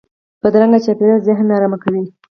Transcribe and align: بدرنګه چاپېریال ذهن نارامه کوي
بدرنګه 0.41 0.79
چاپېریال 0.85 1.19
ذهن 1.27 1.45
نارامه 1.51 1.77
کوي 1.83 2.03